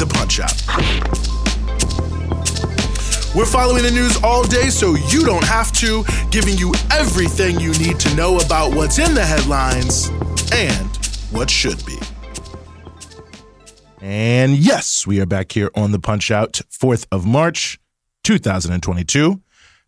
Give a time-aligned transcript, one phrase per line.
[0.00, 0.56] the Punch Out.
[3.36, 7.72] We're following the news all day so you don't have to, giving you everything you
[7.74, 10.08] need to know about what's in the headlines
[10.54, 10.96] and
[11.30, 11.98] what should be.
[14.00, 17.78] And yes, we are back here on the Punch Out, 4th of March,
[18.24, 19.42] 2022.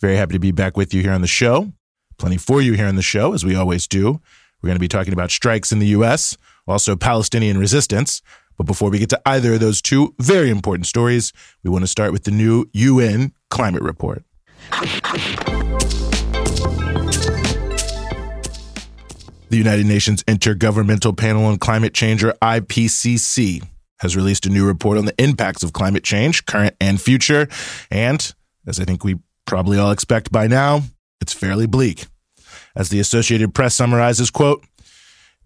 [0.00, 1.70] Very happy to be back with you here on the show.
[2.16, 4.22] Plenty for you here on the show, as we always do.
[4.62, 8.22] We're going to be talking about strikes in the U.S., also Palestinian resistance.
[8.58, 11.86] But before we get to either of those two very important stories, we want to
[11.86, 14.24] start with the new UN climate report.
[19.50, 23.64] The United Nations Intergovernmental Panel on Climate Change, or IPCC,
[24.00, 27.48] has released a new report on the impacts of climate change, current and future.
[27.90, 28.34] And
[28.66, 30.82] as I think we probably all expect by now,
[31.20, 32.06] it's fairly bleak.
[32.76, 34.64] As the Associated Press summarizes, quote,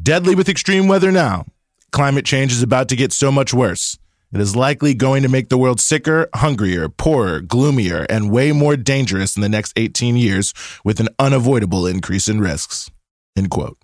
[0.00, 1.44] deadly with extreme weather now.
[1.92, 3.98] Climate change is about to get so much worse.
[4.32, 8.76] It is likely going to make the world sicker, hungrier, poorer, gloomier, and way more
[8.76, 12.90] dangerous in the next 18 years with an unavoidable increase in risks.
[13.36, 13.76] End quote.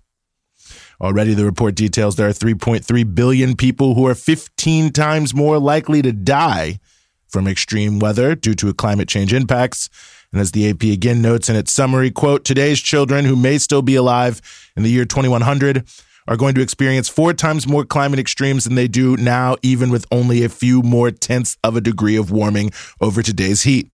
[1.01, 6.01] Already, the report details there are 3.3 billion people who are 15 times more likely
[6.01, 6.79] to die
[7.27, 9.89] from extreme weather due to climate change impacts.
[10.31, 13.81] And as the AP again notes in its summary, quote, today's children who may still
[13.81, 14.41] be alive
[14.77, 15.85] in the year 2100
[16.27, 20.05] are going to experience four times more climate extremes than they do now, even with
[20.11, 23.89] only a few more tenths of a degree of warming over today's heat.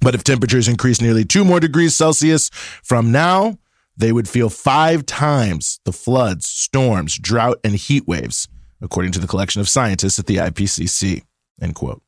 [0.00, 2.50] But if temperatures increase nearly two more degrees Celsius
[2.82, 3.58] from now,
[3.96, 8.48] they would feel five times the floods, storms, drought, and heat waves,
[8.80, 11.22] according to the collection of scientists at the IPCC.
[11.60, 12.02] End quote.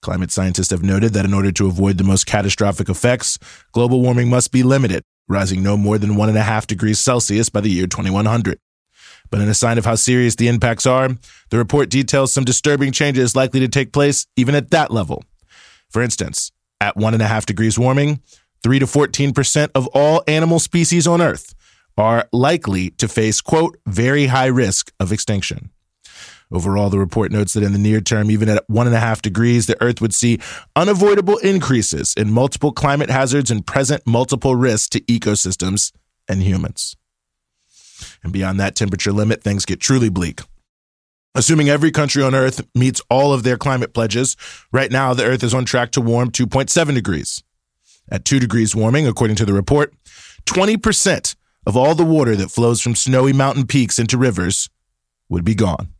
[0.00, 3.38] Climate scientists have noted that in order to avoid the most catastrophic effects,
[3.70, 7.50] global warming must be limited, rising no more than one and a half degrees Celsius
[7.50, 8.58] by the year 2100.
[9.32, 11.08] But in a sign of how serious the impacts are,
[11.48, 15.24] the report details some disturbing changes likely to take place even at that level.
[15.88, 18.20] For instance, at one and a half degrees warming,
[18.62, 21.54] 3 to 14% of all animal species on Earth
[21.96, 25.70] are likely to face, quote, very high risk of extinction.
[26.52, 29.22] Overall, the report notes that in the near term, even at one and a half
[29.22, 30.40] degrees, the Earth would see
[30.76, 35.90] unavoidable increases in multiple climate hazards and present multiple risks to ecosystems
[36.28, 36.96] and humans.
[38.22, 40.40] And beyond that temperature limit, things get truly bleak.
[41.34, 44.36] Assuming every country on Earth meets all of their climate pledges,
[44.70, 47.42] right now the Earth is on track to warm 2.7 degrees.
[48.10, 49.94] At 2 degrees warming, according to the report,
[50.46, 51.34] 20%
[51.66, 54.68] of all the water that flows from snowy mountain peaks into rivers
[55.28, 55.94] would be gone.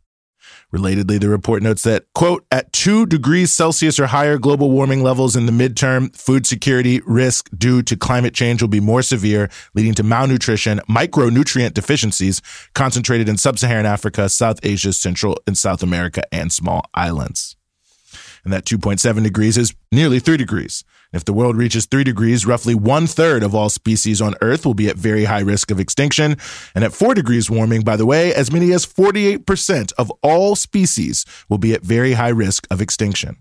[0.73, 5.35] Relatedly, the report notes that, quote, at two degrees Celsius or higher global warming levels
[5.35, 9.93] in the midterm, food security risk due to climate change will be more severe, leading
[9.93, 12.41] to malnutrition, micronutrient deficiencies
[12.73, 17.55] concentrated in sub Saharan Africa, South Asia, Central and South America, and small islands.
[18.43, 20.83] And that 2.7 degrees is nearly 3 degrees.
[21.13, 24.73] If the world reaches 3 degrees, roughly one third of all species on Earth will
[24.73, 26.37] be at very high risk of extinction.
[26.73, 31.23] And at 4 degrees warming, by the way, as many as 48% of all species
[31.47, 33.37] will be at very high risk of extinction.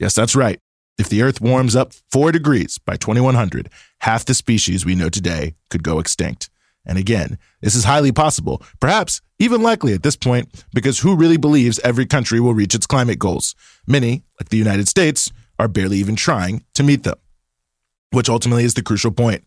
[0.00, 0.58] Yes, that's right.
[0.98, 5.54] If the Earth warms up 4 degrees by 2100, half the species we know today
[5.70, 6.50] could go extinct.
[6.84, 11.36] And again, this is highly possible, perhaps even likely at this point, because who really
[11.36, 13.54] believes every country will reach its climate goals?
[13.86, 15.30] Many, like the United States,
[15.62, 17.14] are barely even trying to meet them.
[18.10, 19.44] Which ultimately is the crucial point.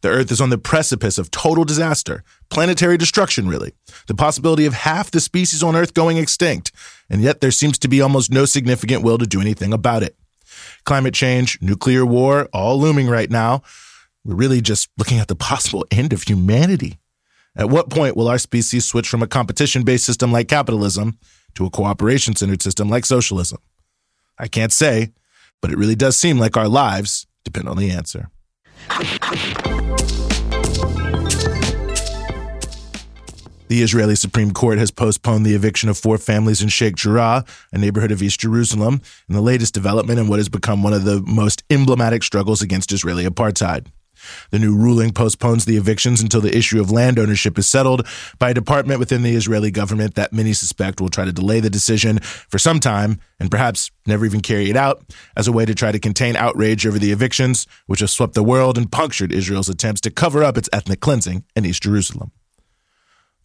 [0.00, 3.72] The Earth is on the precipice of total disaster, planetary destruction, really.
[4.06, 6.70] The possibility of half the species on Earth going extinct,
[7.10, 10.16] and yet there seems to be almost no significant will to do anything about it.
[10.84, 13.62] Climate change, nuclear war, all looming right now.
[14.24, 16.98] We're really just looking at the possible end of humanity.
[17.56, 21.18] At what point will our species switch from a competition based system like capitalism
[21.54, 23.58] to a cooperation centered system like socialism?
[24.38, 25.12] I can't say,
[25.60, 28.30] but it really does seem like our lives depend on the answer.
[33.68, 37.78] The Israeli Supreme Court has postponed the eviction of four families in Sheikh Jarrah, a
[37.78, 41.20] neighborhood of East Jerusalem, in the latest development in what has become one of the
[41.22, 43.86] most emblematic struggles against Israeli apartheid.
[44.50, 48.06] The new ruling postpones the evictions until the issue of land ownership is settled
[48.38, 51.70] by a department within the Israeli government that many suspect will try to delay the
[51.70, 55.02] decision for some time and perhaps never even carry it out
[55.36, 58.42] as a way to try to contain outrage over the evictions, which have swept the
[58.42, 62.32] world and punctured Israel's attempts to cover up its ethnic cleansing in East Jerusalem.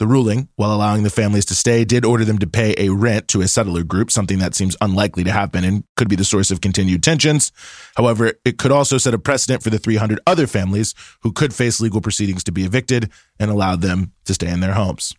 [0.01, 3.27] The ruling, while allowing the families to stay, did order them to pay a rent
[3.27, 6.49] to a settler group, something that seems unlikely to happen and could be the source
[6.49, 7.51] of continued tensions.
[7.95, 11.79] However, it could also set a precedent for the 300 other families who could face
[11.79, 15.13] legal proceedings to be evicted and allow them to stay in their homes.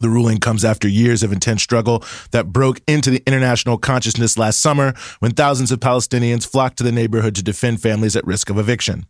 [0.00, 2.02] The ruling comes after years of intense struggle
[2.32, 6.90] that broke into the international consciousness last summer when thousands of Palestinians flocked to the
[6.90, 9.06] neighborhood to defend families at risk of eviction.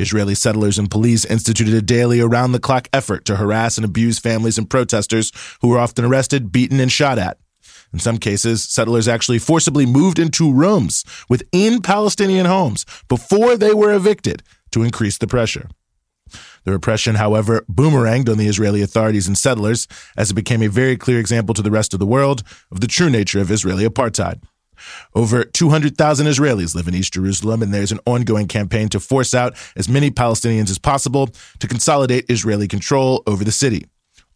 [0.00, 4.18] Israeli settlers and police instituted a daily around the clock effort to harass and abuse
[4.18, 7.38] families and protesters who were often arrested, beaten, and shot at.
[7.92, 13.92] In some cases, settlers actually forcibly moved into rooms within Palestinian homes before they were
[13.92, 15.68] evicted to increase the pressure.
[16.64, 20.96] The repression, however, boomeranged on the Israeli authorities and settlers as it became a very
[20.96, 24.40] clear example to the rest of the world of the true nature of Israeli apartheid.
[25.14, 29.56] Over 200,000 Israelis live in East Jerusalem, and there's an ongoing campaign to force out
[29.76, 31.28] as many Palestinians as possible
[31.58, 33.86] to consolidate Israeli control over the city.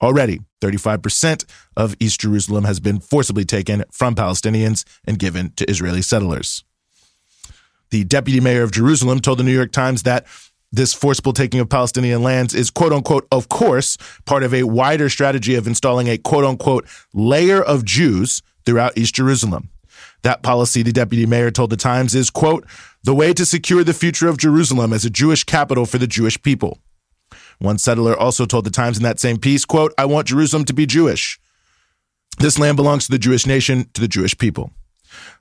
[0.03, 1.45] Already, 35%
[1.77, 6.65] of East Jerusalem has been forcibly taken from Palestinians and given to Israeli settlers.
[7.91, 10.27] The deputy mayor of Jerusalem told the New York Times that
[10.73, 15.09] this forcible taking of Palestinian lands is quote unquote, of course, part of a wider
[15.09, 19.71] strategy of installing a quote unquote layer of Jews throughout East Jerusalem.
[20.25, 22.67] That policy, the deputy mayor told the Times, is, quote,
[23.03, 26.41] the way to secure the future of Jerusalem as a Jewish capital for the Jewish
[26.43, 26.79] people.
[27.59, 30.73] One settler also told the Times in that same piece, quote, I want Jerusalem to
[30.73, 31.39] be Jewish.
[32.39, 34.73] This land belongs to the Jewish nation, to the Jewish people.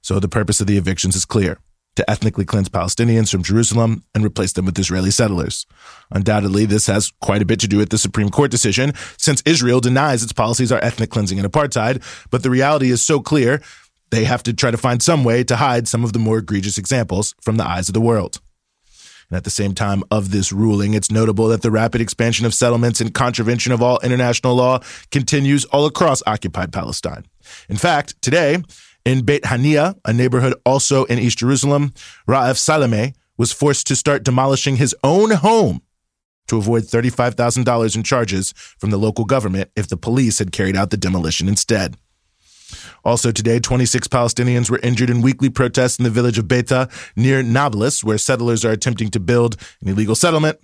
[0.02, 1.60] So the purpose of the evictions is clear
[1.96, 5.66] to ethnically cleanse Palestinians from Jerusalem and replace them with Israeli settlers.
[6.12, 9.80] Undoubtedly, this has quite a bit to do with the Supreme Court decision, since Israel
[9.80, 12.02] denies its policies are ethnic cleansing and apartheid.
[12.32, 13.62] But the reality is so clear
[14.14, 16.78] they have to try to find some way to hide some of the more egregious
[16.78, 18.40] examples from the eyes of the world.
[19.30, 22.54] And at the same time of this ruling, it's notable that the rapid expansion of
[22.54, 24.80] settlements in contravention of all international law
[25.12, 27.26] continues all across occupied Palestine.
[27.70, 28.62] In fact, today,
[29.06, 31.94] in Beit Hanina, a neighborhood also in East Jerusalem,
[32.28, 35.82] Raef Salameh was forced to start demolishing his own home
[36.48, 40.92] to avoid $35,000 in charges from the local government if the police had carried out
[40.92, 41.98] the demolition instead.
[43.04, 47.44] Also today, 26 Palestinians were injured in weekly protests in the village of Beita near
[47.44, 50.60] Nablus, where settlers are attempting to build an illegal settlement,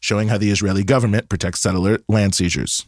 [0.00, 2.84] showing how the Israeli government protects settler land seizures.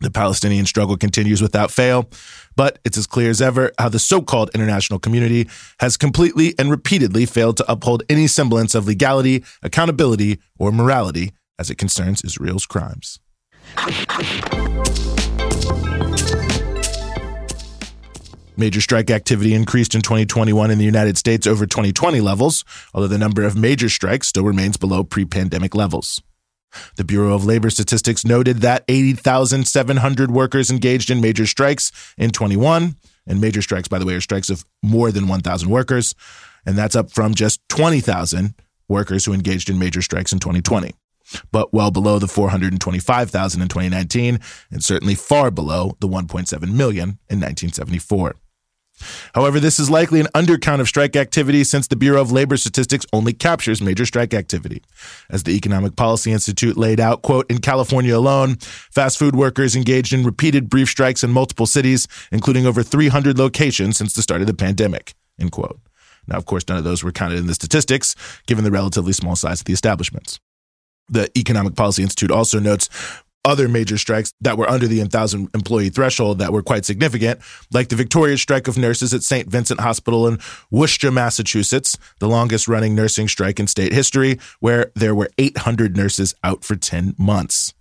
[0.00, 2.10] The Palestinian struggle continues without fail,
[2.54, 5.48] but it's as clear as ever how the so called international community
[5.80, 11.70] has completely and repeatedly failed to uphold any semblance of legality, accountability, or morality as
[11.70, 13.20] it concerns Israel's crimes.
[18.58, 22.64] Major strike activity increased in 2021 in the United States over 2020 levels,
[22.94, 26.22] although the number of major strikes still remains below pre pandemic levels.
[26.96, 32.96] The Bureau of Labor Statistics noted that 80,700 workers engaged in major strikes in 21,
[33.26, 36.14] and major strikes, by the way, are strikes of more than 1,000 workers,
[36.64, 38.54] and that's up from just 20,000
[38.88, 40.94] workers who engaged in major strikes in 2020
[41.50, 44.38] but well below the 425,000 in 2019
[44.70, 48.36] and certainly far below the 1.7 million in 1974.
[49.34, 53.06] However, this is likely an undercount of strike activity since the Bureau of Labor Statistics
[53.12, 54.82] only captures major strike activity.
[55.28, 60.12] As the Economic Policy Institute laid out, quote, in California alone, fast food workers engaged
[60.12, 64.46] in repeated brief strikes in multiple cities, including over 300 locations since the start of
[64.46, 65.78] the pandemic, end quote.
[66.26, 68.16] Now, of course, none of those were counted in the statistics,
[68.46, 70.40] given the relatively small size of the establishments.
[71.08, 72.88] The Economic Policy Institute also notes
[73.46, 77.40] other major strikes that were under the 1,000 employee threshold that were quite significant,
[77.72, 79.48] like the Victoria strike of nurses at St.
[79.48, 80.38] Vincent Hospital in
[80.70, 86.34] Worcester, Massachusetts, the longest running nursing strike in state history, where there were 800 nurses
[86.42, 87.72] out for 10 months.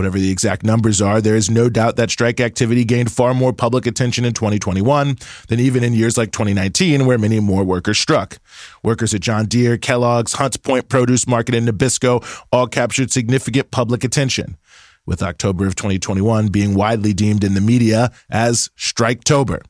[0.00, 3.52] Whatever the exact numbers are, there is no doubt that strike activity gained far more
[3.52, 8.38] public attention in 2021 than even in years like 2019, where many more workers struck.
[8.82, 14.02] Workers at John Deere, Kellogg's, Hunts Point Produce Market, and Nabisco all captured significant public
[14.02, 14.56] attention,
[15.04, 19.60] with October of 2021 being widely deemed in the media as Striketober.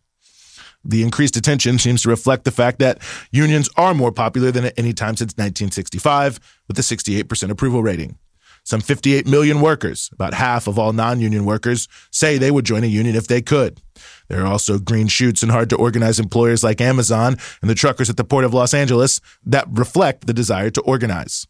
[0.84, 4.78] The increased attention seems to reflect the fact that unions are more popular than at
[4.78, 8.16] any time since 1965, with a 68% approval rating.
[8.64, 12.84] Some 58 million workers, about half of all non union workers, say they would join
[12.84, 13.80] a union if they could.
[14.28, 18.08] There are also green shoots and hard to organize employers like Amazon and the truckers
[18.10, 21.46] at the Port of Los Angeles that reflect the desire to organize.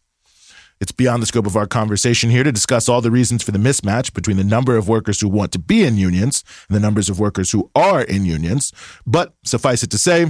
[0.81, 3.59] It's beyond the scope of our conversation here to discuss all the reasons for the
[3.59, 7.07] mismatch between the number of workers who want to be in unions and the numbers
[7.07, 8.73] of workers who are in unions.
[9.05, 10.25] But suffice it to say,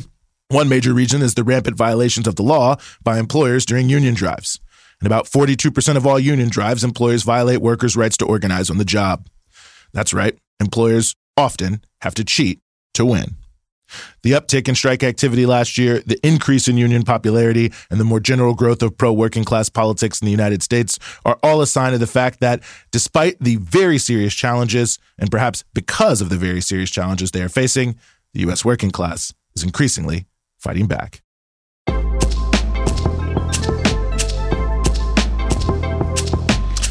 [0.50, 4.59] one major reason is the rampant violations of the law by employers during union drives.
[5.01, 8.86] In about 42% of all union drives, employers violate workers' rights to organize on the
[8.86, 9.27] job.
[9.93, 12.62] That's right, employers often have to cheat
[12.93, 13.36] to win.
[14.24, 18.20] The uptick in strike activity last year, the increase in union popularity, and the more
[18.20, 21.93] general growth of pro working class politics in the United States are all a sign
[21.93, 26.62] of the fact that despite the very serious challenges, and perhaps because of the very
[26.62, 27.98] serious challenges they are facing,
[28.34, 28.63] the U.S.
[28.63, 30.25] working class is increasingly
[30.58, 31.22] fighting back.